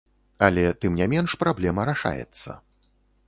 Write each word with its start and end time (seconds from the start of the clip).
Але 0.45 0.63
тым 0.85 0.95
не 1.01 1.07
менш 1.13 1.31
праблема 1.45 1.81
рашаецца. 1.91 2.57